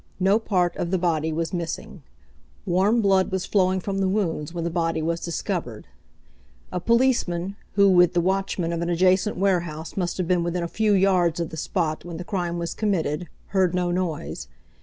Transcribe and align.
No 0.19 0.39
part 0.39 0.75
of 0.77 0.89
the 0.89 0.97
body 0.97 1.31
was 1.31 1.53
missing. 1.53 2.01
Warm 2.65 3.03
blood 3.03 3.31
was 3.31 3.45
flowing 3.45 3.79
from 3.79 3.99
the 3.99 4.09
wounds 4.09 4.51
when 4.51 4.63
the 4.63 4.71
body 4.71 4.99
was 4.99 5.19
discovered. 5.19 5.85
A 6.71 6.79
policeman, 6.79 7.55
who 7.73 7.87
with 7.87 8.15
the 8.15 8.19
watchman 8.19 8.73
of 8.73 8.81
an 8.81 8.89
adjacent 8.89 9.37
warehouse 9.37 9.95
must 9.95 10.17
have 10.17 10.27
been 10.27 10.41
within 10.41 10.63
a 10.63 10.67
few 10.67 10.93
yards 10.93 11.39
of 11.39 11.51
the 11.51 11.55
spot 11.55 12.03
when 12.03 12.17
the 12.17 12.23
crime 12.23 12.57
was 12.57 12.73
committed, 12.73 13.29
heard 13.49 13.75
no 13.75 13.91
noise. 13.91 14.47